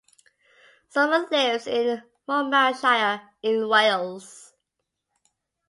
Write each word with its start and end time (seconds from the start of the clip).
Sommer 0.89 1.27
lives 1.29 1.67
in 1.67 2.01
Monmouthshire 2.27 3.21
in 3.43 3.69
Wales. 3.69 4.51